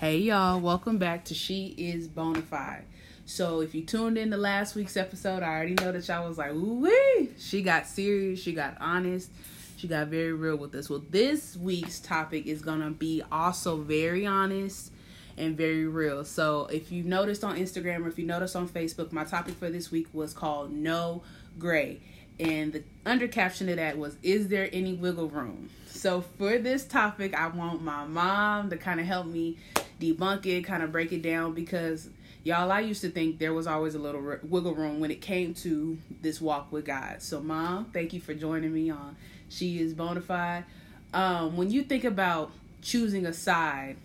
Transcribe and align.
Hey 0.00 0.16
y'all, 0.16 0.58
welcome 0.58 0.96
back 0.96 1.26
to 1.26 1.34
She 1.34 1.74
is 1.76 2.08
Bonafide. 2.08 2.84
So 3.26 3.60
if 3.60 3.74
you 3.74 3.82
tuned 3.82 4.16
in 4.16 4.30
to 4.30 4.38
last 4.38 4.74
week's 4.74 4.96
episode, 4.96 5.42
I 5.42 5.48
already 5.54 5.74
know 5.74 5.92
that 5.92 6.08
y'all 6.08 6.26
was 6.26 6.38
like, 6.38 6.52
ooh 6.52 6.80
wee. 6.80 7.28
She 7.36 7.60
got 7.60 7.86
serious, 7.86 8.40
she 8.40 8.54
got 8.54 8.78
honest, 8.80 9.30
she 9.76 9.88
got 9.88 10.06
very 10.06 10.32
real 10.32 10.56
with 10.56 10.74
us. 10.74 10.88
Well, 10.88 11.02
this 11.10 11.54
week's 11.54 12.00
topic 12.00 12.46
is 12.46 12.62
gonna 12.62 12.92
be 12.92 13.22
also 13.30 13.76
very 13.76 14.24
honest 14.24 14.90
and 15.36 15.54
very 15.54 15.86
real. 15.86 16.24
So 16.24 16.64
if 16.72 16.90
you 16.90 17.02
noticed 17.02 17.44
on 17.44 17.58
Instagram 17.58 18.06
or 18.06 18.08
if 18.08 18.18
you 18.18 18.24
noticed 18.24 18.56
on 18.56 18.70
Facebook, 18.70 19.12
my 19.12 19.24
topic 19.24 19.56
for 19.56 19.68
this 19.68 19.90
week 19.90 20.06
was 20.14 20.32
called 20.32 20.72
No 20.72 21.22
Gray. 21.58 22.00
And 22.38 22.72
the 22.72 22.84
under 23.04 23.28
caption 23.28 23.68
of 23.68 23.76
that 23.76 23.98
was, 23.98 24.16
Is 24.22 24.48
there 24.48 24.70
any 24.72 24.94
wiggle 24.94 25.28
room? 25.28 25.68
So 25.88 26.22
for 26.22 26.56
this 26.56 26.86
topic, 26.86 27.34
I 27.34 27.48
want 27.48 27.82
my 27.82 28.06
mom 28.06 28.70
to 28.70 28.78
kind 28.78 28.98
of 28.98 29.04
help 29.04 29.26
me 29.26 29.58
debunk 30.00 30.46
it, 30.46 30.62
kind 30.62 30.82
of 30.82 30.90
break 30.90 31.12
it 31.12 31.22
down 31.22 31.54
because 31.54 32.08
y'all, 32.42 32.72
I 32.72 32.80
used 32.80 33.02
to 33.02 33.10
think 33.10 33.38
there 33.38 33.52
was 33.52 33.66
always 33.66 33.94
a 33.94 33.98
little 33.98 34.26
r- 34.26 34.40
wiggle 34.42 34.74
room 34.74 35.00
when 35.00 35.10
it 35.10 35.20
came 35.20 35.54
to 35.54 35.98
this 36.22 36.40
walk 36.40 36.72
with 36.72 36.86
God. 36.86 37.22
So, 37.22 37.40
mom, 37.40 37.86
thank 37.92 38.12
you 38.12 38.20
for 38.20 38.34
joining 38.34 38.72
me 38.72 38.90
on 38.90 39.16
She 39.48 39.80
is 39.80 39.94
Bonafide. 39.94 40.64
Um, 41.12 41.56
when 41.56 41.70
you 41.70 41.82
think 41.82 42.04
about 42.04 42.52
choosing 42.82 43.26
a 43.26 43.32
side, 43.32 43.96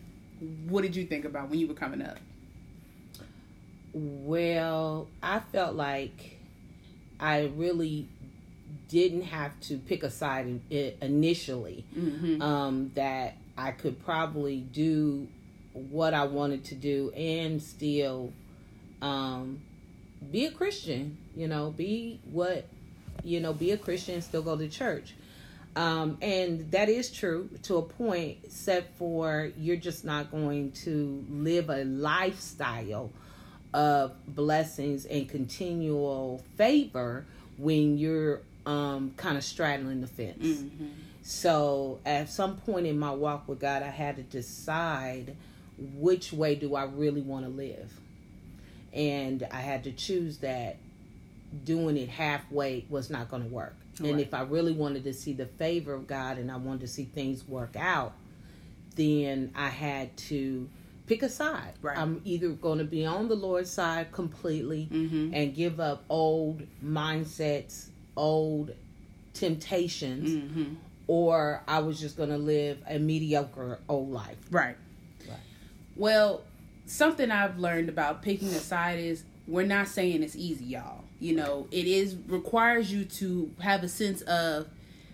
what 0.68 0.82
did 0.82 0.96
you 0.96 1.06
think 1.06 1.26
about 1.26 1.50
when 1.50 1.60
you 1.60 1.68
were 1.68 1.74
coming 1.74 2.02
up? 2.02 2.18
Well, 3.94 5.08
I 5.24 5.40
felt 5.40 5.76
like 5.76 6.40
I 7.20 7.52
really 7.56 8.10
didn't 8.90 9.24
have 9.24 9.58
to 9.62 9.78
pick 9.78 10.04
a 10.04 10.10
side 10.10 10.60
initially. 10.70 11.86
Mm-hmm. 11.98 12.42
Um, 12.42 12.92
that 12.96 13.38
I 13.58 13.72
could 13.72 14.04
probably 14.04 14.60
do 14.60 15.28
what 15.76 16.14
I 16.14 16.24
wanted 16.24 16.66
to 16.66 16.76
do 16.76 17.12
and 17.12 17.62
still 17.62 18.34
um, 19.02 19.62
be 20.32 20.46
a 20.46 20.52
Christian. 20.52 21.18
You 21.36 21.48
know, 21.48 21.72
be 21.72 22.20
what 22.32 22.66
you 23.24 23.40
know, 23.40 23.54
be 23.54 23.72
a 23.72 23.78
Christian, 23.78 24.22
still 24.22 24.42
go 24.44 24.56
to 24.56 24.68
church. 24.70 25.16
Um, 25.76 26.18
and 26.22 26.72
that 26.72 26.88
is 26.88 27.12
true 27.12 27.50
to 27.64 27.78
a 27.78 27.82
point, 27.82 28.38
except 28.46 28.98
for 28.98 29.52
you're 29.58 29.76
just 29.76 30.06
not 30.06 30.32
going 30.32 30.72
to 30.84 31.26
live 31.30 31.70
a 31.70 31.84
lifestyle 31.84 33.12
of 33.74 34.14
blessings 34.28 35.06
and 35.06 35.28
continual 35.28 36.42
favor 36.56 37.26
when 37.58 37.98
you're 37.98 38.42
um, 38.66 39.14
kind 39.18 39.38
of 39.38 39.44
straddling 39.44 40.00
the 40.00 40.08
fence. 40.08 40.38
Mm-hmm. 40.46 40.88
So 41.24 42.00
at 42.06 42.30
some 42.30 42.56
point 42.58 42.86
in 42.86 42.98
my 42.98 43.12
walk 43.12 43.48
with 43.50 43.60
God, 43.60 43.84
I 43.84 43.90
had 43.90 44.16
to 44.16 44.24
decide 44.24 45.36
which 45.78 46.32
way 46.34 46.56
do 46.56 46.76
I 46.76 46.84
really 46.86 47.22
want 47.22 47.46
to 47.46 47.52
live. 47.52 47.92
And 48.94 49.46
I 49.52 49.60
had 49.62 49.84
to 49.86 49.92
choose 49.92 50.38
that 50.38 50.78
doing 51.64 51.98
it 51.98 52.10
halfway 52.10 52.86
was 52.90 53.10
not 53.10 53.30
going 53.30 53.44
to 53.44 53.50
work. 53.54 53.76
Right. 54.00 54.12
And 54.12 54.20
if 54.22 54.34
I 54.34 54.42
really 54.42 54.74
wanted 54.74 55.04
to 55.06 55.14
see 55.14 55.34
the 55.34 55.46
favor 55.46 55.94
of 55.94 56.08
God 56.08 56.38
and 56.38 56.52
I 56.52 56.58
wanted 56.58 56.82
to 56.82 56.88
see 56.88 57.06
things 57.06 57.48
work 57.48 57.76
out, 57.78 58.14
then 58.96 59.52
I 59.56 59.70
had 59.70 60.16
to 60.18 60.70
pick 61.08 61.24
a 61.24 61.30
side. 61.30 61.74
Right. 61.82 61.98
I'm 61.98 62.22
either 62.26 62.50
going 62.50 62.80
to 62.80 62.84
be 62.86 63.06
on 63.06 63.28
the 63.28 63.36
Lord's 63.36 63.70
side 63.70 64.12
completely 64.12 64.88
Mm-hmm. 64.92 65.34
and 65.34 65.54
give 65.54 65.80
up 65.80 66.04
old 66.10 66.64
mindsets, 66.84 67.88
old 68.16 68.72
temptations, 69.34 70.30
Mm-hmm. 70.30 70.74
or 71.08 71.62
I 71.68 71.80
was 71.80 72.00
just 72.00 72.18
going 72.18 72.30
to 72.30 72.38
live 72.38 72.80
a 72.88 72.98
mediocre 73.00 73.80
old 73.90 74.10
life. 74.12 74.38
Right. 74.50 74.76
Right. 75.28 75.38
Well, 75.96 76.44
something 76.86 77.32
I've 77.32 77.58
learned 77.60 77.90
about 77.90 78.22
picking 78.22 78.50
a 78.50 78.60
side 78.60 79.00
is 79.00 79.24
we're 79.48 79.66
not 79.66 79.88
saying 79.88 80.24
it's 80.24 80.36
easy, 80.36 80.66
y'all. 80.66 81.04
You 81.20 81.36
know, 81.36 81.68
it 81.72 81.88
is 81.88 82.16
requires 82.28 82.92
you 82.92 83.06
to 83.06 83.52
have 83.62 83.84
a 83.84 83.88
sense 83.88 84.22
of 84.24 84.68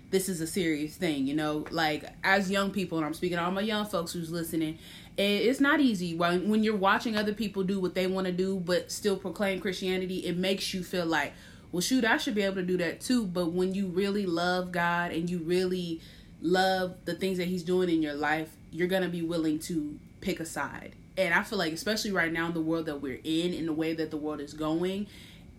this 0.10 0.28
is 0.28 0.42
a 0.42 0.48
serious 0.48 0.96
thing. 0.96 1.28
You 1.28 1.36
know, 1.36 1.66
like 1.70 2.06
as 2.24 2.50
young 2.50 2.72
people, 2.72 2.98
and 2.98 3.06
I'm 3.06 3.14
speaking 3.14 3.38
to 3.38 3.44
all 3.44 3.52
my 3.52 3.62
young 3.62 3.86
folks 3.86 4.14
who's 4.14 4.32
listening. 4.32 4.78
It's 5.18 5.60
not 5.60 5.80
easy 5.80 6.16
when 6.16 6.50
when 6.50 6.64
you're 6.64 6.76
watching 6.76 7.16
other 7.16 7.34
people 7.34 7.64
do 7.64 7.80
what 7.80 7.94
they 7.94 8.08
want 8.08 8.28
to 8.28 8.34
do, 8.34 8.60
but 8.60 8.92
still 8.92 9.18
proclaim 9.18 9.60
Christianity. 9.60 10.20
It 10.20 10.38
makes 10.38 10.74
you 10.74 10.84
feel 10.84 11.06
like, 11.06 11.34
well, 11.72 11.82
shoot, 11.82 12.06
I 12.06 12.18
should 12.18 12.34
be 12.34 12.42
able 12.42 12.56
to 12.56 12.64
do 12.64 12.78
that 12.78 13.02
too. 13.02 13.26
But 13.26 13.52
when 13.52 13.74
you 13.76 13.88
really 13.88 14.26
love 14.26 14.72
God 14.72 15.12
and 15.12 15.30
you 15.30 15.40
really 15.40 16.02
love 16.42 16.96
the 17.06 17.14
things 17.14 17.38
that 17.38 17.48
He's 17.48 17.62
doing 17.62 17.90
in 17.90 18.02
your 18.02 18.16
life, 18.16 18.50
you're 18.72 18.88
gonna 18.88 19.10
be 19.10 19.22
willing 19.22 19.60
to 19.60 20.00
pick 20.22 20.40
a 20.40 20.46
side. 20.46 20.94
And 21.18 21.34
I 21.34 21.44
feel 21.44 21.58
like, 21.60 21.74
especially 21.74 22.12
right 22.12 22.32
now 22.32 22.48
in 22.48 22.54
the 22.54 22.62
world 22.62 22.86
that 22.86 23.02
we're 23.02 23.20
in, 23.24 23.54
in 23.54 23.66
the 23.66 23.74
way 23.74 23.94
that 23.94 24.12
the 24.12 24.18
world 24.18 24.40
is 24.40 24.54
going, 24.54 25.08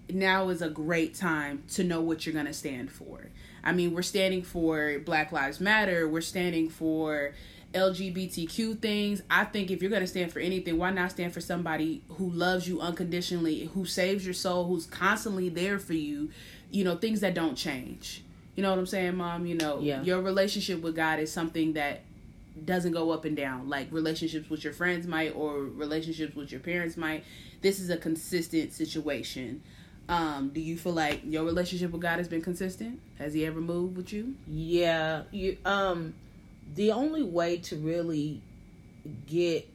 now 0.08 0.48
is 0.48 0.62
a 0.62 0.68
great 0.70 1.14
time 1.14 1.62
to 1.72 1.84
know 1.84 2.00
what 2.00 2.24
you're 2.26 2.34
gonna 2.34 2.52
stand 2.54 2.90
for. 2.90 3.26
I 3.64 3.72
mean, 3.72 3.94
we're 3.94 4.02
standing 4.02 4.42
for 4.42 4.98
Black 5.04 5.30
Lives 5.30 5.60
Matter. 5.60 6.08
We're 6.08 6.20
standing 6.20 6.68
for 6.68 7.32
LGBTQ 7.74 8.80
things. 8.80 9.22
I 9.30 9.44
think 9.44 9.70
if 9.70 9.80
you're 9.82 9.90
going 9.90 10.02
to 10.02 10.06
stand 10.08 10.32
for 10.32 10.40
anything, 10.40 10.78
why 10.78 10.90
not 10.90 11.10
stand 11.12 11.32
for 11.32 11.40
somebody 11.40 12.02
who 12.08 12.30
loves 12.30 12.68
you 12.68 12.80
unconditionally, 12.80 13.70
who 13.74 13.84
saves 13.84 14.24
your 14.24 14.34
soul, 14.34 14.66
who's 14.66 14.86
constantly 14.86 15.48
there 15.48 15.78
for 15.78 15.94
you, 15.94 16.30
you 16.70 16.84
know, 16.84 16.96
things 16.96 17.20
that 17.20 17.34
don't 17.34 17.54
change. 17.56 18.24
You 18.56 18.62
know 18.62 18.70
what 18.70 18.78
I'm 18.78 18.86
saying, 18.86 19.16
mom? 19.16 19.46
You 19.46 19.54
know, 19.56 19.80
Yeah. 19.80 20.02
your 20.02 20.20
relationship 20.20 20.82
with 20.82 20.94
God 20.96 21.18
is 21.18 21.32
something 21.32 21.72
that 21.74 22.00
doesn't 22.64 22.92
go 22.92 23.10
up 23.10 23.24
and 23.24 23.36
down 23.36 23.68
like 23.68 23.90
relationships 23.90 24.50
with 24.50 24.62
your 24.62 24.72
friends 24.72 25.06
might 25.06 25.34
or 25.34 25.60
relationships 25.60 26.36
with 26.36 26.50
your 26.50 26.60
parents 26.60 26.96
might. 26.96 27.24
This 27.60 27.80
is 27.80 27.90
a 27.90 27.96
consistent 27.96 28.72
situation. 28.72 29.62
Um, 30.08 30.50
do 30.50 30.60
you 30.60 30.76
feel 30.76 30.92
like 30.92 31.22
your 31.24 31.44
relationship 31.44 31.92
with 31.92 32.02
God 32.02 32.18
has 32.18 32.28
been 32.28 32.42
consistent? 32.42 33.00
Has 33.18 33.34
he 33.34 33.46
ever 33.46 33.60
moved 33.60 33.96
with 33.96 34.12
you? 34.12 34.34
Yeah, 34.46 35.22
you 35.30 35.56
um 35.64 36.14
the 36.74 36.92
only 36.92 37.22
way 37.22 37.58
to 37.58 37.76
really 37.76 38.40
get 39.26 39.68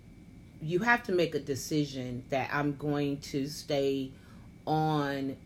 you 0.61 0.79
have 0.79 1.03
to 1.03 1.11
make 1.11 1.35
a 1.35 1.39
decision 1.39 2.23
that 2.29 2.49
I'm 2.51 2.75
going 2.75 3.17
to 3.17 3.47
stay 3.47 4.11
on 4.65 5.37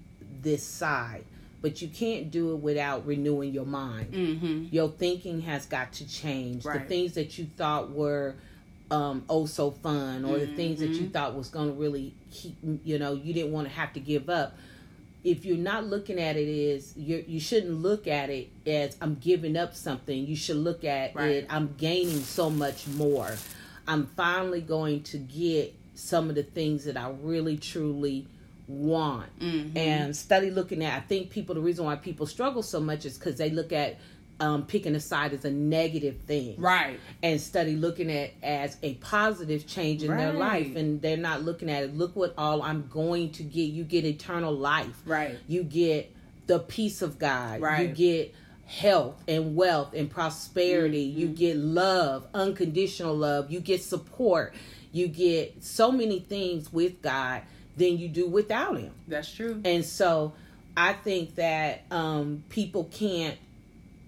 this 0.41 0.63
side. 0.63 1.25
But 1.61 1.81
you 1.81 1.87
can't 1.89 2.31
do 2.31 2.53
it 2.53 2.57
without 2.57 3.05
renewing 3.05 3.53
your 3.53 3.65
mind. 3.65 4.13
Mm-hmm. 4.13 4.65
Your 4.71 4.89
thinking 4.89 5.41
has 5.41 5.65
got 5.67 5.93
to 5.93 6.07
change. 6.07 6.63
The 6.63 6.79
things 6.79 7.13
that 7.13 7.37
you 7.37 7.47
thought 7.57 7.91
were 7.91 8.35
um 8.89 9.23
oh 9.29 9.45
so 9.45 9.71
fun 9.71 10.25
or 10.25 10.37
the 10.37 10.47
things 10.47 10.79
that 10.81 10.89
you 10.89 11.05
Mhm. 11.05 11.13
thought 11.13 11.33
was 11.33 11.47
going 11.47 11.69
to 11.69 11.73
really 11.79 12.13
keep 12.29 12.57
you 12.83 12.99
know 12.99 13.13
you 13.13 13.33
didn't 13.33 13.53
want 13.53 13.65
to 13.65 13.73
have 13.73 13.93
to 13.93 14.01
give 14.01 14.29
up 14.29 14.57
if 15.23 15.45
you're 15.45 15.55
not 15.55 15.85
looking 15.85 16.19
at 16.19 16.35
it 16.35 16.73
as 16.75 16.93
you 16.97 17.23
you 17.25 17.39
shouldn't 17.39 17.81
look 17.81 18.05
at 18.05 18.29
it 18.29 18.49
as 18.67 18.97
I'm 18.99 19.15
giving 19.15 19.55
up 19.55 19.75
something. 19.75 20.25
You 20.27 20.35
should 20.35 20.57
look 20.57 20.83
at 20.83 21.15
Right. 21.15 21.29
it 21.35 21.45
I'm 21.49 21.73
gaining 21.77 22.19
so 22.21 22.49
much 22.49 22.85
more. 22.87 23.33
I'm 23.87 24.07
finally 24.17 24.59
going 24.61 25.03
to 25.03 25.17
get 25.19 25.73
some 25.95 26.27
of 26.29 26.35
the 26.35 26.43
things 26.43 26.83
that 26.83 26.97
I 26.97 27.11
really 27.21 27.55
truly 27.57 28.27
want. 28.71 29.37
Mm-hmm. 29.39 29.77
And 29.77 30.15
study 30.15 30.49
looking 30.51 30.83
at 30.83 30.95
I 30.97 31.01
think 31.01 31.29
people 31.29 31.55
the 31.55 31.61
reason 31.61 31.85
why 31.85 31.95
people 31.95 32.25
struggle 32.25 32.63
so 32.63 32.79
much 32.79 33.05
is 33.05 33.17
cuz 33.17 33.37
they 33.37 33.49
look 33.49 33.71
at 33.73 33.99
um, 34.39 34.65
picking 34.65 34.95
a 34.95 34.99
side 34.99 35.33
as 35.33 35.45
a 35.45 35.51
negative 35.51 36.17
thing. 36.25 36.55
Right. 36.57 36.99
and 37.21 37.39
study 37.39 37.75
looking 37.75 38.09
at 38.11 38.31
as 38.41 38.75
a 38.81 38.95
positive 38.95 39.67
change 39.67 40.01
in 40.01 40.09
their 40.17 40.33
life. 40.33 40.75
And 40.75 40.99
they're 40.99 41.15
not 41.17 41.43
looking 41.43 41.69
at 41.69 41.83
it 41.83 41.95
look 41.95 42.15
what 42.15 42.33
all 42.37 42.61
i'm 42.63 42.87
going 42.87 43.31
to 43.33 43.43
get. 43.43 43.69
You 43.69 43.83
get 43.83 44.03
eternal 44.05 44.51
life. 44.53 44.99
Right. 45.05 45.37
you 45.47 45.63
get 45.63 46.11
the 46.47 46.57
peace 46.59 47.01
of 47.03 47.19
god. 47.19 47.61
Right. 47.61 47.87
you 47.89 47.93
get 47.93 48.33
health 48.65 49.21
and 49.27 49.55
wealth 49.55 49.93
and 49.93 50.09
prosperity. 50.09 51.01
You 51.01 51.27
Mm-hmm. 51.27 51.35
get 51.35 51.57
love 51.57 52.25
unconditional 52.33 53.15
love. 53.15 53.51
You 53.51 53.59
get 53.59 53.83
support. 53.83 54.53
You 54.91 55.07
get 55.07 55.63
so 55.63 55.91
many 55.91 56.19
things 56.19 56.73
with 56.73 57.01
god 57.01 57.43
than 57.77 57.97
you 57.97 58.07
do 58.07 58.27
without 58.27 58.77
him 58.77 58.91
That's 59.07 59.31
true. 59.33 59.61
and 59.65 59.83
so 59.85 60.33
I 60.75 60.93
think 60.93 61.35
that 61.35 61.83
um, 61.91 62.43
people 62.47 62.85
can't, 62.85 63.37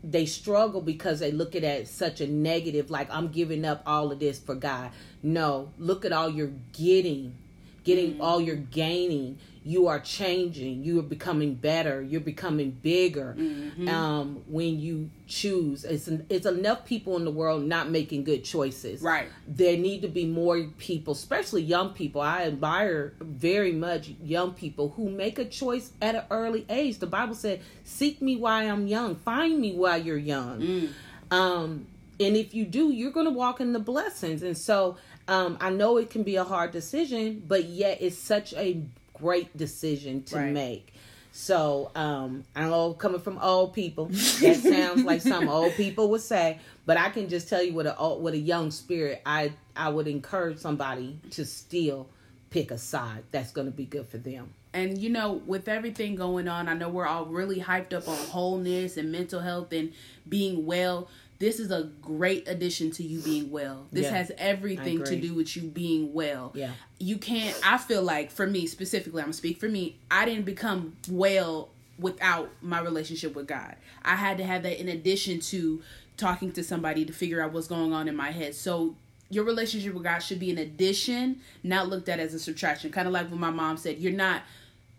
they 0.02 0.26
struggle 0.26 0.80
because 0.82 1.20
they 1.20 1.32
look 1.32 1.56
at 1.56 1.64
it 1.64 1.82
as 1.84 1.92
such 1.92 2.22
a 2.22 2.28
negative, 2.28 2.90
like 2.90 3.10
I'm 3.12 3.28
giving 3.28 3.66
up 3.66 3.84
all 3.86 4.14
of 4.14 4.20
this 4.20 4.40
for 4.40 4.56
God. 4.56 4.92
No, 5.22 5.72
look 5.78 6.06
at 6.06 6.14
all 6.14 6.30
you're 6.30 6.54
getting, 6.72 7.36
getting 7.84 8.20
all 8.22 8.40
you're 8.42 8.56
gaining. 8.56 9.38
You 9.66 9.88
are 9.88 10.00
changing. 10.02 10.84
You 10.84 11.00
are 11.00 11.04
becoming 11.04 11.56
better. 11.56 12.02
You're 12.02 12.20
becoming 12.20 12.72
bigger. 12.82 13.34
Mhm. 13.40 13.88
Um, 13.88 14.42
when 14.48 14.80
you 14.82 15.10
choose, 15.26 15.86
it's 15.86 16.10
it's 16.30 16.46
enough 16.46 16.86
people 16.86 17.16
in 17.16 17.24
the 17.24 17.32
world 17.32 17.64
not 17.64 17.90
making 17.90 18.26
good 18.26 18.44
choices 18.44 19.02
Right. 19.02 19.30
there 19.48 19.78
need 19.78 20.02
to 20.02 20.10
be 20.10 20.26
more 20.26 20.64
people, 20.78 21.14
especially 21.14 21.62
young 21.62 21.90
people. 21.92 22.20
I 22.20 22.44
admire 22.44 23.14
very 23.22 23.72
much 23.72 24.12
young 24.22 24.52
people 24.52 24.90
who 24.98 25.10
make 25.10 25.40
a 25.40 25.46
choice 25.46 25.92
at 26.02 26.16
an 26.16 26.24
early 26.30 26.66
age. 26.70 27.00
The 27.00 27.08
Bible 27.08 27.36
said, 27.36 27.62
"Seek 27.86 28.22
me 28.22 28.36
while 28.36 28.70
I'm 28.70 28.86
young, 28.88 29.16
find 29.16 29.60
me 29.62 29.72
while 29.74 29.98
you're 30.02 30.18
young." 30.18 30.60
Mm. 30.62 30.90
Um, 31.32 31.86
And 32.20 32.38
if 32.38 32.54
you 32.54 32.64
do, 32.66 32.92
you're 32.92 33.12
going 33.12 33.26
to 33.26 33.32
walk 33.32 33.60
in 33.60 33.74
the 33.74 33.80
blessings. 33.80 34.44
And 34.44 34.56
so 34.56 34.98
um, 35.28 35.58
I 35.62 35.70
know 35.70 35.98
it 35.98 36.10
can 36.10 36.24
be 36.24 36.36
a 36.36 36.44
hard 36.44 36.72
decision, 36.72 37.44
but 37.48 37.66
yet 37.66 38.00
it's 38.02 38.18
such 38.18 38.54
a 38.54 38.82
great 39.14 39.56
decision 39.56 40.24
to 40.24 40.36
Right. 40.38 40.52
make. 40.54 40.94
So 41.32 41.90
um, 41.96 42.44
I 42.56 42.62
know 42.66 42.94
coming 42.94 43.20
from 43.20 43.40
old 43.40 43.74
people, 43.74 44.06
that 44.42 44.58
sounds 44.62 45.04
like 45.04 45.22
some 45.22 45.50
old 45.50 45.76
people 45.76 46.10
would 46.12 46.22
say, 46.22 46.60
but 46.86 46.98
I 46.98 47.10
can 47.10 47.28
just 47.28 47.50
tell 47.50 47.64
you 47.64 47.74
with 47.74 47.88
a 47.88 47.98
old- 47.98 48.22
with 48.22 48.34
a 48.36 48.38
young 48.40 48.70
spirit, 48.70 49.22
I 49.26 49.54
I 49.76 49.90
would 49.90 50.08
encourage 50.08 50.60
somebody 50.60 51.20
to 51.32 51.44
still 51.46 52.08
pick 52.52 52.70
a 52.70 52.78
side 52.78 53.24
that's 53.32 53.52
going 53.52 53.66
to 53.66 53.72
be 53.76 53.86
good 53.86 54.08
for 54.08 54.20
them. 54.20 54.54
And 54.76 54.98
you 55.00 55.10
know, 55.10 55.34
with 55.48 55.68
everything 55.68 56.14
going 56.16 56.48
on, 56.48 56.68
I 56.70 56.76
know 56.76 56.90
we're 56.90 57.08
all 57.08 57.26
really 57.26 57.60
hyped 57.60 57.94
up 57.94 58.08
on 58.08 58.16
wholeness 58.28 58.98
and 58.98 59.12
mental 59.12 59.40
health 59.40 59.72
and 59.74 59.92
being 60.30 60.68
well. 60.68 61.08
This 61.44 61.60
is 61.60 61.72
a 61.72 61.90
great 62.02 62.48
addition 62.48 62.90
to 62.92 63.04
you 63.04 63.20
being 63.20 63.52
well. 63.52 63.86
This 63.92 64.04
Yeah, 64.04 64.16
has 64.16 64.32
everything 64.38 65.04
to 65.04 65.20
do 65.20 65.34
with 65.34 65.58
you 65.58 65.64
being 65.64 66.14
well. 66.14 66.54
Yeah. 66.56 66.72
You 67.00 67.18
can't 67.18 67.60
I 67.66 67.78
feel 67.78 68.02
like 68.02 68.32
for 68.32 68.48
me 68.48 68.66
specifically, 68.66 69.22
I'm 69.22 69.26
gonna 69.26 69.34
speak 69.34 69.60
for 69.60 69.68
me, 69.68 69.98
I 70.10 70.24
didn't 70.24 70.46
become 70.46 70.96
well 71.10 71.68
without 72.00 72.50
my 72.62 72.80
relationship 72.80 73.36
with 73.36 73.48
God. 73.48 73.76
I 74.06 74.16
had 74.16 74.38
to 74.38 74.46
have 74.46 74.64
that 74.64 74.80
in 74.80 74.88
addition 74.88 75.42
to 75.42 75.82
talking 76.16 76.54
to 76.54 76.64
somebody 76.64 77.04
to 77.04 77.12
figure 77.12 77.42
out 77.42 77.52
what's 77.52 77.68
going 77.68 77.92
on 77.92 78.08
in 78.08 78.16
my 78.16 78.32
head. 78.32 78.56
So 78.56 78.96
your 79.30 79.44
relationship 79.44 79.94
with 79.94 80.04
God 80.04 80.20
should 80.20 80.40
be 80.40 80.50
an 80.50 80.58
addition, 80.58 81.42
not 81.62 81.90
looked 81.90 82.08
at 82.08 82.22
as 82.22 82.34
a 82.34 82.40
subtraction. 82.40 82.90
Kind 82.90 83.06
of 83.06 83.14
like 83.14 83.30
what 83.30 83.40
my 83.40 83.50
mom 83.50 83.76
said, 83.76 83.98
you're 83.98 84.14
not 84.14 84.44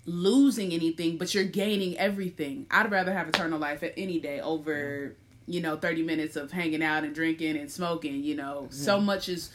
losing 0.05 0.73
anything, 0.73 1.17
but 1.17 1.35
you're 1.35 1.45
gaining 1.45 1.97
everything. 1.97 2.67
I'd 2.71 2.91
rather 2.91 3.15
have 3.15 3.29
eternal 3.29 3.59
life 3.59 3.83
at 3.83 3.95
any 3.97 4.21
day 4.21 4.41
over, 4.41 5.17
you 5.47 5.61
know, 5.61 5.77
30 5.77 6.03
minutes 6.03 6.37
of 6.37 6.53
hanging 6.53 6.83
out 6.83 7.05
and 7.05 7.15
drinking 7.15 7.57
and 7.57 7.71
smoking, 7.71 8.23
you 8.25 8.35
know. 8.35 8.69
So 8.71 9.01
much 9.01 9.29
is 9.29 9.51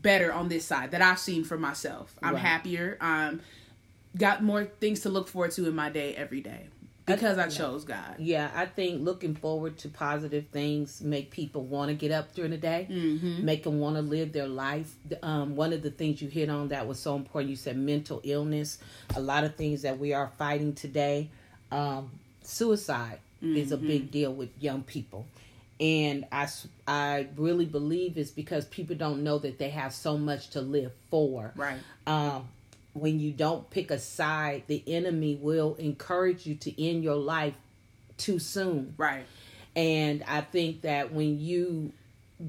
better 0.00 0.32
on 0.32 0.48
this 0.48 0.64
side 0.64 0.92
that 0.92 1.02
I've 1.02 1.18
seen 1.18 1.42
for 1.44 1.58
myself. 1.58 2.14
I'm 2.22 2.34
Right. 2.34 2.40
happier. 2.42 2.96
Um 3.00 3.40
got 4.16 4.42
more 4.42 4.64
things 4.64 5.00
to 5.00 5.08
look 5.08 5.28
forward 5.28 5.50
to 5.52 5.66
in 5.68 5.74
my 5.76 5.90
day 5.90 6.14
every 6.14 6.40
day 6.40 6.66
because 7.04 7.36
I 7.38 7.48
chose 7.48 7.84
God. 7.84 8.16
Yeah, 8.18 8.50
I 8.54 8.64
think 8.66 9.02
looking 9.02 9.34
forward 9.34 9.76
to 9.78 9.88
positive 9.88 10.46
things 10.50 11.02
make 11.02 11.30
people 11.30 11.62
want 11.64 11.88
to 11.90 11.94
get 11.94 12.10
up 12.10 12.34
during 12.34 12.50
the 12.50 12.56
day, 12.56 12.86
Mhm. 12.90 13.42
make 13.42 13.64
them 13.64 13.78
want 13.80 13.96
to 13.96 14.02
live 14.02 14.32
their 14.32 14.48
life. 14.48 14.96
Um, 15.22 15.56
one 15.56 15.72
of 15.72 15.82
the 15.82 15.90
things 15.90 16.20
you 16.22 16.28
hit 16.28 16.48
on 16.48 16.68
that 16.68 16.86
was 16.88 16.98
so 16.98 17.16
important, 17.16 17.50
you 17.50 17.56
said 17.56 17.76
mental 17.76 18.20
illness. 18.24 18.78
A 19.14 19.20
lot 19.20 19.44
of 19.44 19.56
things 19.56 19.82
that 19.82 19.98
we 19.98 20.12
are 20.14 20.32
fighting 20.38 20.72
today. 20.74 21.28
Um, 21.70 22.10
suicide 22.42 23.18
is 23.42 23.72
a 23.72 23.76
big 23.76 24.10
deal 24.10 24.32
with 24.32 24.50
young 24.60 24.82
people. 24.82 25.26
And 25.80 26.26
I, 26.32 26.48
I 26.88 27.28
really 27.36 27.64
believe 27.66 28.18
it's 28.18 28.30
because 28.32 28.64
people 28.64 28.96
don't 28.96 29.22
know 29.22 29.38
that 29.38 29.58
they 29.58 29.70
have 29.70 29.94
so 29.94 30.18
much 30.18 30.50
to 30.50 30.60
live 30.60 30.92
for 31.10 31.52
Right. 31.54 31.78
um, 32.06 32.48
when 32.94 33.20
you 33.20 33.30
don't 33.30 33.70
pick 33.70 33.92
a 33.92 33.98
side, 33.98 34.64
the 34.66 34.82
enemy 34.88 35.38
will 35.40 35.76
encourage 35.76 36.46
you 36.46 36.56
to 36.56 36.82
end 36.84 37.04
your 37.04 37.14
life 37.14 37.54
too 38.16 38.40
soon. 38.40 38.94
Right. 38.96 39.24
And 39.76 40.24
I 40.26 40.40
think 40.40 40.80
that 40.82 41.12
when 41.12 41.38
you 41.38 41.92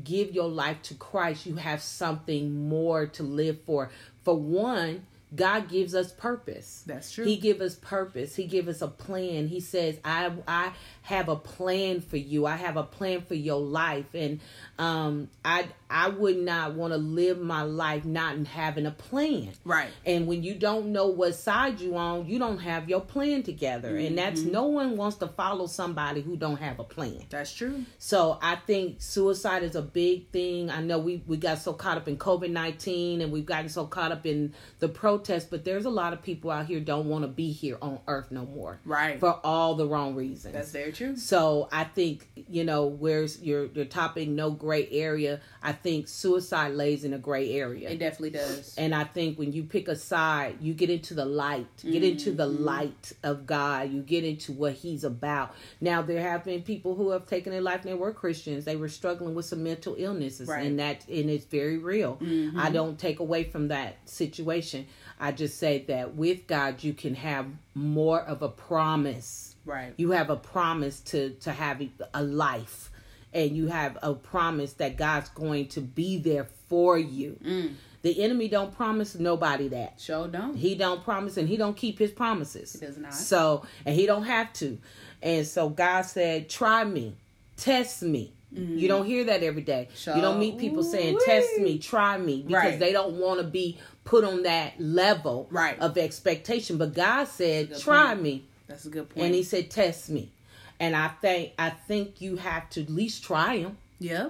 give 0.03 0.33
your 0.33 0.47
life 0.49 0.81
to 0.83 0.95
Christ, 0.95 1.45
you 1.45 1.55
have 1.57 1.81
something 1.81 2.67
more 2.67 3.05
to 3.07 3.23
live 3.23 3.59
for. 3.65 3.91
For 4.23 4.35
one, 4.35 5.05
God 5.35 5.69
gives 5.69 5.93
us 5.93 6.11
purpose. 6.11 6.83
That's 6.87 7.11
true. 7.11 7.25
He 7.25 7.37
give 7.37 7.61
us 7.61 7.75
purpose. 7.75 8.35
He 8.35 8.45
give 8.45 8.67
us 8.67 8.81
a 8.81 8.87
plan. 8.87 9.47
He 9.47 9.59
says, 9.59 9.97
"I 10.03 10.31
I 10.47 10.73
have 11.09 11.27
a 11.27 11.35
plan 11.35 12.01
for 12.01 12.17
you. 12.17 12.45
I 12.45 12.55
have 12.55 12.77
a 12.77 12.83
plan 12.83 13.21
for 13.21 13.33
your 13.35 13.59
life." 13.59 14.13
And 14.13 14.39
um, 14.77 15.29
I 15.43 15.67
I 15.89 16.09
would 16.09 16.37
not 16.37 16.75
want 16.75 16.93
to 16.93 16.97
live 16.97 17.39
my 17.39 17.63
life 17.63 18.05
not 18.05 18.37
having 18.45 18.85
a 18.85 18.91
plan. 18.91 19.51
Right. 19.65 19.89
And 20.05 20.27
when 20.27 20.43
you 20.43 20.53
don't 20.53 20.91
know 20.91 21.07
what 21.07 21.33
side 21.33 21.79
you 21.81 21.97
on, 21.97 22.27
you 22.27 22.37
don't 22.37 22.59
have 22.59 22.87
your 22.87 23.01
plan 23.01 23.43
together. 23.43 23.97
And 23.97 24.17
that's 24.17 24.39
Mm-hmm. 24.41 24.51
no 24.51 24.65
one 24.67 24.95
wants 24.97 25.17
to 25.17 25.27
follow 25.27 25.65
somebody 25.65 26.21
who 26.21 26.37
don't 26.37 26.57
have 26.57 26.79
a 26.79 26.83
plan. 26.83 27.23
That's 27.29 27.51
true. 27.53 27.83
So 27.97 28.37
I 28.41 28.55
think 28.55 29.01
suicide 29.01 29.63
is 29.63 29.75
a 29.75 29.81
big 29.81 30.29
thing. 30.29 30.69
I 30.69 30.81
know 30.81 30.99
we, 30.99 31.23
we 31.25 31.37
got 31.37 31.57
so 31.57 31.73
caught 31.73 31.97
up 31.97 32.07
in 32.07 32.17
COVID 32.17 32.51
nineteen 32.51 33.21
and 33.21 33.31
we've 33.31 33.47
gotten 33.47 33.69
so 33.69 33.85
caught 33.87 34.11
up 34.11 34.25
in 34.27 34.53
the 34.77 34.87
protests, 34.87 35.45
but 35.45 35.65
there's 35.65 35.85
a 35.85 35.89
lot 35.89 36.13
of 36.13 36.21
people 36.21 36.51
out 36.51 36.67
here 36.67 36.79
don't 36.79 37.07
want 37.09 37.23
to 37.23 37.27
be 37.27 37.51
here 37.51 37.77
on 37.81 37.99
earth 38.07 38.29
no 38.29 38.45
more. 38.45 38.79
Right. 38.85 39.19
For 39.19 39.33
all 39.43 39.73
the 39.73 39.87
wrong 39.87 40.13
reasons. 40.15 40.53
That's 40.53 40.71
very 40.71 40.91
true. 40.91 40.98
So 41.15 41.67
I 41.71 41.83
think 41.83 42.27
you 42.35 42.63
know 42.63 42.85
where's 42.87 43.41
your 43.41 43.65
your 43.67 43.85
topic 43.85 44.27
no 44.29 44.51
gray 44.51 44.87
area. 44.91 45.39
I 45.61 45.71
think 45.73 46.07
suicide 46.07 46.73
lays 46.73 47.03
in 47.03 47.13
a 47.13 47.17
gray 47.17 47.51
area. 47.53 47.89
It 47.89 47.99
definitely 47.99 48.31
does. 48.31 48.75
And 48.77 48.93
I 48.95 49.03
think 49.03 49.37
when 49.37 49.51
you 49.51 49.63
pick 49.63 49.87
a 49.87 49.95
side, 49.95 50.57
you 50.61 50.73
get 50.73 50.89
into 50.89 51.13
the 51.13 51.25
light, 51.25 51.67
get 51.83 52.03
into 52.03 52.31
the 52.31 52.47
Mm-hmm. 52.49 52.63
light 52.63 53.13
of 53.23 53.45
God. 53.45 53.91
You 53.91 54.01
get 54.01 54.23
into 54.23 54.51
what 54.53 54.73
He's 54.73 55.03
about. 55.03 55.53
Now, 55.81 56.01
there 56.01 56.21
have 56.21 56.43
been 56.43 56.61
people 56.63 56.95
who 56.95 57.11
have 57.11 57.25
taken 57.27 57.51
their 57.51 57.61
life 57.61 57.81
and 57.81 57.91
they 57.91 57.93
were 57.97 58.11
Christians. 58.13 58.65
They 58.65 58.75
were 58.75 58.89
struggling 58.89 59.35
with 59.35 59.45
some 59.45 59.61
mental 59.63 59.95
illnesses, 59.97 60.47
Right. 60.47 60.65
and 60.65 60.79
that 60.79 61.07
and 61.07 61.29
it's 61.29 61.45
very 61.45 61.77
real. 61.77 62.17
Mm-hmm. 62.21 62.59
I 62.59 62.69
don't 62.71 62.97
take 62.97 63.19
away 63.19 63.43
from 63.43 63.67
that 63.69 63.97
situation. 64.09 64.87
I 65.19 65.31
just 65.33 65.57
say 65.57 65.83
that 65.87 66.15
with 66.15 66.47
God, 66.47 66.83
you 66.83 66.93
can 66.93 67.15
have 67.15 67.45
more 67.75 68.21
of 68.21 68.41
a 68.41 68.49
promise 68.49 69.55
Right. 69.69 69.93
you 69.97 70.11
have 70.11 70.29
a 70.29 70.35
promise 70.35 70.99
to 71.11 71.31
to 71.45 71.51
have 71.51 71.81
a 72.13 72.23
life 72.23 72.89
and 73.33 73.55
you 73.55 73.67
have 73.67 73.97
a 74.01 74.13
promise 74.13 74.73
that 74.73 74.97
god's 74.97 75.29
going 75.29 75.67
to 75.69 75.81
be 75.81 76.17
there 76.17 76.47
for 76.69 76.97
you 76.97 77.37
Mm. 77.45 77.73
the 78.01 78.23
enemy 78.23 78.47
don't 78.47 78.73
promise 78.75 79.15
nobody 79.15 79.67
that 79.69 79.99
Show 79.99 80.27
don't. 80.27 80.55
he 80.55 80.75
don't 80.75 81.03
promise 81.03 81.37
and 81.37 81.47
he 81.47 81.57
don't 81.57 81.77
keep 81.77 81.99
his 81.99 82.11
promises 82.11 82.73
He 82.73 82.85
does 82.85 82.97
not. 82.97 83.13
so 83.13 83.63
and 83.85 83.95
he 83.95 84.05
don't 84.05 84.23
have 84.23 84.51
to 84.53 84.77
and 85.21 85.45
so 85.45 85.69
god 85.69 86.01
said 86.03 86.49
try 86.49 86.83
me 86.83 87.15
test 87.57 88.01
me 88.01 88.33
you 88.51 88.87
don't 88.87 89.05
hear 89.05 89.25
that 89.25 89.43
every 89.43 89.61
day 89.61 89.87
you 90.07 90.21
don't 90.23 90.39
meet 90.39 90.57
people 90.57 90.81
saying 90.81 91.19
test 91.23 91.59
me 91.59 91.77
try 91.77 92.17
me 92.17 92.41
because 92.41 92.63
Right. 92.63 92.79
they 92.79 92.91
don't 92.91 93.13
want 93.19 93.39
to 93.39 93.45
be 93.45 93.77
put 94.05 94.23
on 94.23 94.41
that 94.43 94.73
level 94.81 95.47
Right. 95.51 95.77
of 95.79 95.95
expectation 95.99 96.77
but 96.79 96.95
god 96.95 97.25
said 97.27 97.77
try 97.77 98.07
point. 98.07 98.23
me 98.23 98.45
That's 98.69 98.85
a 98.85 98.89
good 98.89 99.09
point. 99.09 99.25
and 99.25 99.35
he 99.35 99.43
said 99.43 99.69
test 99.69 100.09
me 100.09 100.31
and 100.79 100.95
i 100.95 101.09
think 101.09 101.51
i 101.59 101.69
think 101.69 102.21
you 102.21 102.37
have 102.37 102.69
to 102.71 102.83
at 102.83 102.89
least 102.89 103.23
try 103.23 103.57
him 103.57 103.77
Yeah. 103.99 104.29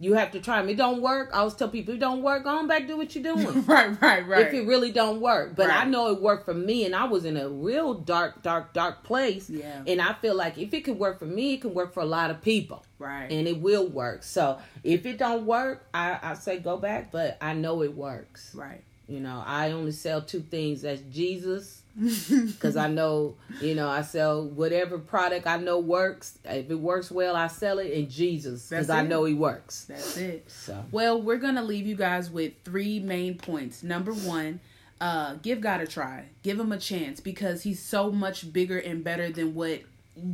you 0.00 0.14
have 0.14 0.32
to 0.32 0.40
try 0.40 0.60
them. 0.60 0.68
it 0.70 0.76
don't 0.76 1.00
work 1.02 1.30
i 1.32 1.38
always 1.38 1.54
tell 1.54 1.68
people 1.68 1.94
it 1.94 2.00
don't 2.00 2.22
work 2.22 2.42
go 2.44 2.50
on 2.50 2.66
back 2.66 2.88
do 2.88 2.96
what 2.96 3.14
you're 3.14 3.22
doing 3.34 3.64
Right. 3.64 4.00
Right. 4.02 4.26
Right. 4.26 4.46
if 4.48 4.54
it 4.54 4.66
really 4.66 4.90
don't 4.90 5.20
work 5.20 5.54
but 5.54 5.70
i 5.70 5.84
know 5.84 6.10
it 6.10 6.20
worked 6.20 6.44
for 6.46 6.54
me 6.54 6.84
and 6.84 6.96
i 6.96 7.04
was 7.04 7.24
in 7.24 7.36
a 7.36 7.48
real 7.48 7.94
dark 7.94 8.42
dark 8.42 8.72
dark 8.72 9.04
place 9.04 9.48
Yeah. 9.48 9.82
and 9.86 10.00
i 10.00 10.14
feel 10.14 10.34
like 10.34 10.58
if 10.58 10.74
it 10.74 10.82
can 10.84 10.98
work 10.98 11.18
for 11.20 11.26
me 11.26 11.54
it 11.54 11.60
can 11.60 11.74
work 11.74 11.92
for 11.94 12.00
a 12.00 12.06
lot 12.06 12.30
of 12.32 12.40
people 12.42 12.84
right. 12.98 13.30
and 13.30 13.46
it 13.46 13.60
will 13.60 13.86
work 13.86 14.24
so 14.24 14.58
if 14.82 15.06
it 15.06 15.18
don't 15.18 15.46
work 15.46 15.86
i 15.94 16.18
i 16.22 16.34
say 16.34 16.58
go 16.58 16.76
back 16.76 17.12
but 17.12 17.36
i 17.40 17.52
know 17.52 17.82
it 17.82 17.94
works 17.94 18.52
right. 18.54 18.82
you 19.06 19.20
know 19.20 19.42
i 19.46 19.70
only 19.70 19.92
sell 19.92 20.20
two 20.22 20.40
things 20.40 20.82
that's 20.82 21.02
jesus 21.12 21.82
because 22.00 22.76
I 22.76 22.88
know, 22.88 23.36
you 23.60 23.74
know, 23.74 23.88
I 23.88 24.02
sell 24.02 24.44
whatever 24.44 24.98
product 24.98 25.46
I 25.46 25.56
know 25.58 25.78
works. 25.78 26.38
If 26.44 26.70
it 26.70 26.74
works 26.74 27.10
well, 27.10 27.36
I 27.36 27.46
sell 27.46 27.78
it 27.78 27.92
in 27.92 28.10
Jesus 28.10 28.68
because 28.68 28.90
I 28.90 29.02
know 29.02 29.24
He 29.24 29.34
works. 29.34 29.84
That's 29.84 30.16
it. 30.16 30.50
So 30.50 30.84
Well, 30.90 31.22
we're 31.22 31.38
gonna 31.38 31.62
leave 31.62 31.86
you 31.86 31.96
guys 31.96 32.30
with 32.30 32.52
three 32.64 32.98
main 32.98 33.38
points. 33.38 33.82
Number 33.82 34.12
one, 34.12 34.60
uh, 35.00 35.34
give 35.42 35.60
God 35.60 35.80
a 35.80 35.86
try. 35.86 36.24
Give 36.42 36.58
him 36.58 36.72
a 36.72 36.78
chance 36.78 37.20
because 37.20 37.62
he's 37.62 37.80
so 37.80 38.10
much 38.10 38.52
bigger 38.52 38.78
and 38.78 39.04
better 39.04 39.30
than 39.30 39.54
what 39.54 39.82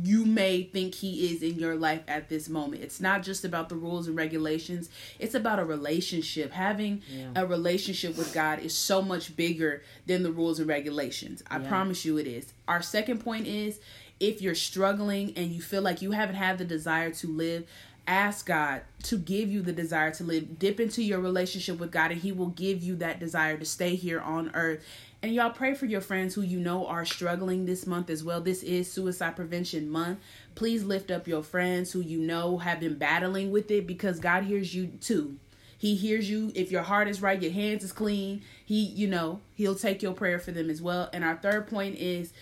you 0.03 0.25
may 0.25 0.61
think 0.63 0.93
he 0.93 1.33
is 1.33 1.41
in 1.41 1.55
your 1.57 1.75
life 1.75 2.01
at 2.07 2.29
this 2.29 2.47
moment. 2.47 2.83
It's 2.83 3.01
not 3.01 3.23
just 3.23 3.43
about 3.43 3.67
the 3.69 3.75
rules 3.75 4.07
and 4.07 4.15
regulations. 4.15 4.89
It's 5.17 5.33
about 5.33 5.57
a 5.59 5.65
relationship. 5.65 6.51
Having 6.51 7.01
Yeah. 7.09 7.31
a 7.35 7.45
relationship 7.47 8.15
with 8.15 8.31
God 8.33 8.59
is 8.59 8.75
so 8.75 9.01
much 9.01 9.35
bigger 9.35 9.83
than 10.05 10.21
the 10.21 10.31
rules 10.31 10.59
and 10.59 10.67
regulations. 10.67 11.41
I 11.49 11.59
Yeah. 11.59 11.67
promise 11.67 12.05
you 12.05 12.17
it 12.17 12.27
is. 12.27 12.53
Our 12.67 12.81
second 12.83 13.19
point 13.21 13.47
is 13.47 13.79
if 14.19 14.39
you're 14.39 14.53
struggling 14.53 15.33
and 15.35 15.51
you 15.51 15.61
feel 15.63 15.81
like 15.81 16.03
you 16.03 16.11
haven't 16.11 16.35
had 16.35 16.59
the 16.59 16.65
desire 16.65 17.09
to 17.09 17.27
live, 17.27 17.65
ask 18.11 18.45
God 18.45 18.81
to 19.03 19.17
give 19.17 19.49
you 19.49 19.61
the 19.61 19.71
desire 19.71 20.11
to 20.11 20.23
live. 20.25 20.59
Dip 20.59 20.81
into 20.81 21.01
your 21.01 21.21
relationship 21.21 21.79
with 21.79 21.91
God, 21.91 22.11
and 22.11 22.19
He 22.19 22.33
will 22.33 22.49
give 22.49 22.83
you 22.83 22.97
that 22.97 23.21
desire 23.21 23.57
to 23.57 23.65
stay 23.65 23.95
here 23.95 24.19
on 24.19 24.51
earth. 24.53 24.83
And 25.23 25.33
y'all 25.33 25.51
pray 25.51 25.75
for 25.75 25.85
your 25.85 26.01
friends 26.01 26.33
who 26.33 26.41
you 26.41 26.59
know 26.59 26.85
are 26.87 27.05
struggling 27.05 27.65
this 27.65 27.87
month 27.87 28.09
as 28.09 28.23
well. 28.23 28.41
This 28.41 28.63
is 28.63 28.91
Suicide 28.91 29.35
Prevention 29.37 29.89
Month. 29.89 30.19
Please 30.55 30.83
lift 30.83 31.09
up 31.09 31.25
your 31.27 31.41
friends 31.41 31.93
who 31.93 32.01
you 32.01 32.19
know 32.19 32.57
have 32.57 32.81
been 32.81 32.97
battling 32.97 33.49
with 33.49 33.71
it 33.71 33.87
because 33.87 34.19
God 34.19 34.43
hears 34.43 34.75
you 34.75 34.87
too. 34.87 35.37
He 35.77 35.95
hears 35.95 36.29
you. 36.29 36.51
If 36.53 36.69
your 36.69 36.83
heart 36.83 37.07
is 37.07 37.21
right, 37.21 37.41
your 37.41 37.51
hands 37.51 37.83
is 37.83 37.93
clean. 37.93 38.41
He, 38.65 38.83
you 38.83 39.07
know, 39.07 39.39
he'll 39.55 39.75
take 39.75 40.01
your 40.01 40.13
prayer 40.13 40.37
for 40.37 40.51
them 40.51 40.69
as 40.69 40.81
well. 40.81 41.09
And 41.13 41.23
our 41.23 41.37
third 41.37 41.67
point 41.67 41.95
is 41.95 42.33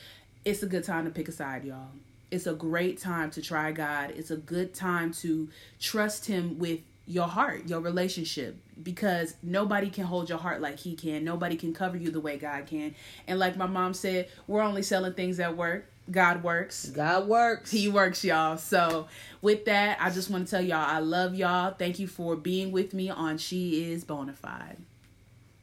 it's 0.45 0.63
a 0.63 0.67
good 0.67 0.83
time 0.83 1.05
to 1.05 1.11
pick 1.11 1.27
a 1.27 1.31
side, 1.31 1.63
y'all. 1.63 1.89
It's 2.31 2.48
a 2.48 2.53
great 2.53 3.00
time 3.00 3.31
to 3.31 3.41
try 3.41 3.71
God. 3.71 4.12
It's 4.12 4.31
a 4.31 4.38
good 4.38 4.74
time 4.74 5.13
to 5.15 5.50
trust 5.79 6.25
Him 6.25 6.59
with 6.59 6.79
your 7.05 7.27
heart, 7.27 7.67
your 7.67 7.79
relationship, 7.79 8.55
because 8.81 9.36
nobody 9.41 9.89
can 9.89 10.05
hold 10.05 10.29
your 10.29 10.38
heart 10.38 10.62
like 10.62 10.79
He 10.79 10.95
can. 10.95 11.24
Nobody 11.24 11.55
can 11.55 11.74
cover 11.74 11.98
you 11.98 12.12
the 12.12 12.19
way 12.19 12.38
God 12.38 12.67
can. 12.67 12.93
And 13.27 13.39
like 13.39 13.57
my 13.57 13.65
mom 13.65 13.93
said, 13.93 14.29
we're 14.48 14.62
only 14.62 14.83
selling 14.83 15.13
things 15.13 15.38
that 15.38 15.57
work. 15.57 15.91
God 16.12 16.43
works. 16.43 16.89
God 16.89 17.27
works. 17.27 17.71
He 17.71 17.88
works, 17.88 18.24
y'all. 18.24 18.57
So, 18.57 19.07
with 19.41 19.65
that, 19.65 20.00
I 20.01 20.09
just 20.09 20.29
want 20.29 20.48
to 20.48 20.51
tell 20.51 20.62
y'all 20.62 20.77
I 20.77 21.00
love 21.00 21.36
y'all. 21.36 21.74
Thank 21.77 22.00
you 22.00 22.07
for 22.07 22.36
being 22.36 22.71
with 22.71 22.93
me 22.93 23.09
on 23.09 23.38
She 23.38 23.91
Is 23.91 24.05
Bonafide. 24.05 24.77